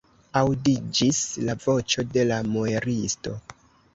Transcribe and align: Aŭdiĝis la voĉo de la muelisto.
Aŭdiĝis 0.39 1.19
la 1.49 1.55
voĉo 1.65 2.05
de 2.15 2.25
la 2.31 2.39
muelisto. 2.55 3.37